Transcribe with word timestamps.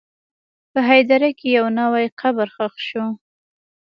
په 0.71 0.79
هدیره 0.89 1.29
کې 1.37 1.47
یو 1.57 1.65
نوی 1.79 2.05
قبر 2.21 2.47
ښخ 2.55 2.73
شو. 2.87 3.05